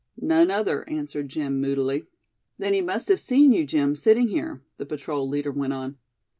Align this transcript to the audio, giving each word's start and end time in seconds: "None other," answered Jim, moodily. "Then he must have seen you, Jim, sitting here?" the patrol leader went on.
"None 0.19 0.49
other," 0.49 0.83
answered 0.89 1.29
Jim, 1.29 1.61
moodily. 1.61 2.07
"Then 2.57 2.73
he 2.73 2.81
must 2.81 3.07
have 3.09 3.19
seen 3.19 3.53
you, 3.53 3.67
Jim, 3.67 3.95
sitting 3.95 4.29
here?" 4.29 4.63
the 4.77 4.85
patrol 4.87 5.29
leader 5.29 5.51
went 5.51 5.73
on. 5.73 5.97